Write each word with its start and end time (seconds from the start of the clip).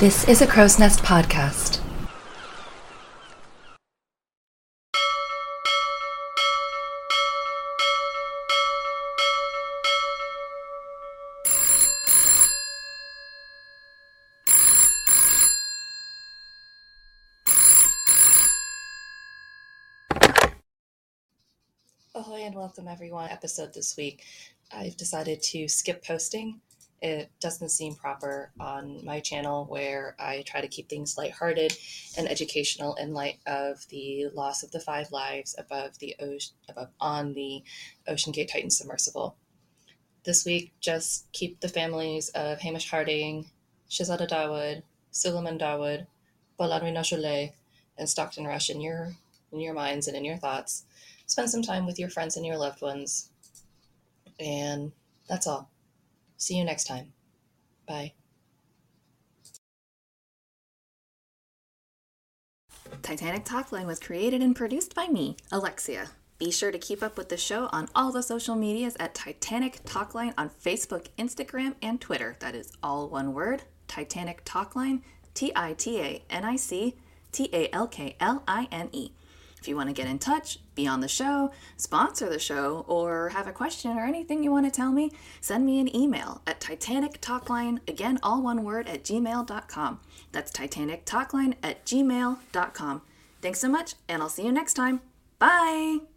This 0.00 0.26
is 0.26 0.42
a 0.42 0.46
Crow's 0.48 0.76
Nest 0.76 1.04
podcast. 1.04 1.80
Ahoy 22.16 22.40
and 22.40 22.56
welcome 22.56 22.88
everyone. 22.88 23.30
Episode 23.30 23.72
this 23.72 23.96
week. 23.96 24.24
I've 24.72 24.96
decided 24.96 25.40
to 25.42 25.68
skip 25.68 26.04
posting. 26.04 26.60
It 27.04 27.30
doesn't 27.38 27.68
seem 27.68 27.96
proper 27.96 28.50
on 28.58 29.04
my 29.04 29.20
channel 29.20 29.66
where 29.66 30.16
I 30.18 30.40
try 30.46 30.62
to 30.62 30.68
keep 30.68 30.88
things 30.88 31.18
lighthearted 31.18 31.76
and 32.16 32.26
educational 32.26 32.94
in 32.94 33.12
light 33.12 33.40
of 33.44 33.86
the 33.90 34.28
loss 34.32 34.62
of 34.62 34.70
the 34.70 34.80
five 34.80 35.12
lives 35.12 35.54
above 35.58 35.98
the 35.98 36.16
ocean 36.18 36.54
above 36.66 36.88
on 36.98 37.34
the 37.34 37.62
OceanGate 38.08 38.50
Titan 38.50 38.70
submersible. 38.70 39.36
This 40.24 40.46
week, 40.46 40.72
just 40.80 41.30
keep 41.32 41.60
the 41.60 41.68
families 41.68 42.30
of 42.30 42.60
Hamish 42.60 42.88
Harding, 42.88 43.50
Shahzada 43.90 44.26
Dawood, 44.26 44.82
Suleman 45.12 45.60
Dawood, 45.60 46.06
Paul-Henri 46.56 46.90
Nargeolet, 46.90 47.52
and 47.98 48.08
Stockton 48.08 48.46
Rush 48.46 48.70
in 48.70 48.80
your 48.80 49.12
in 49.52 49.60
your 49.60 49.74
minds 49.74 50.08
and 50.08 50.16
in 50.16 50.24
your 50.24 50.38
thoughts. 50.38 50.86
Spend 51.26 51.50
some 51.50 51.60
time 51.60 51.84
with 51.84 51.98
your 51.98 52.08
friends 52.08 52.38
and 52.38 52.46
your 52.46 52.56
loved 52.56 52.80
ones. 52.80 53.28
And 54.40 54.92
that's 55.28 55.46
all. 55.46 55.68
See 56.44 56.56
you 56.56 56.64
next 56.64 56.84
time. 56.84 57.10
Bye. 57.88 58.12
Titanic 63.00 63.46
Talkline 63.46 63.86
was 63.86 63.98
created 63.98 64.42
and 64.42 64.54
produced 64.54 64.94
by 64.94 65.06
me, 65.06 65.38
Alexia. 65.50 66.10
Be 66.38 66.50
sure 66.50 66.70
to 66.70 66.76
keep 66.76 67.02
up 67.02 67.16
with 67.16 67.30
the 67.30 67.38
show 67.38 67.70
on 67.72 67.88
all 67.94 68.12
the 68.12 68.22
social 68.22 68.56
medias 68.56 68.94
at 69.00 69.14
Titanic 69.14 69.82
Talkline 69.84 70.34
on 70.36 70.50
Facebook, 70.50 71.06
Instagram, 71.18 71.76
and 71.80 71.98
Twitter. 71.98 72.36
That 72.40 72.54
is 72.54 72.74
all 72.82 73.08
one 73.08 73.32
word 73.32 73.62
Titanic 73.88 74.44
Talkline, 74.44 75.00
T 75.32 75.50
I 75.56 75.72
T 75.72 75.98
A 75.98 76.24
N 76.28 76.44
I 76.44 76.56
C 76.56 76.94
T 77.32 77.48
A 77.54 77.74
L 77.74 77.86
K 77.86 78.16
L 78.20 78.42
I 78.46 78.68
N 78.70 78.90
E. 78.92 79.12
If 79.64 79.68
you 79.68 79.76
want 79.76 79.88
to 79.88 79.94
get 79.94 80.08
in 80.08 80.18
touch, 80.18 80.58
be 80.74 80.86
on 80.86 81.00
the 81.00 81.08
show, 81.08 81.50
sponsor 81.78 82.28
the 82.28 82.38
show, 82.38 82.84
or 82.86 83.30
have 83.30 83.46
a 83.46 83.52
question 83.52 83.96
or 83.96 84.04
anything 84.04 84.44
you 84.44 84.50
want 84.50 84.66
to 84.66 84.70
tell 84.70 84.92
me, 84.92 85.10
send 85.40 85.64
me 85.64 85.80
an 85.80 85.96
email 85.96 86.42
at 86.46 86.60
Titanic 86.60 87.18
Talkline, 87.22 87.78
again, 87.88 88.18
all 88.22 88.42
one 88.42 88.62
word, 88.62 88.86
at 88.86 89.04
gmail.com. 89.04 90.00
That's 90.32 90.50
Titanic 90.50 91.06
Talkline 91.06 91.54
at 91.62 91.86
gmail.com. 91.86 93.02
Thanks 93.40 93.58
so 93.58 93.68
much, 93.70 93.94
and 94.06 94.20
I'll 94.20 94.28
see 94.28 94.44
you 94.44 94.52
next 94.52 94.74
time. 94.74 95.00
Bye! 95.38 96.13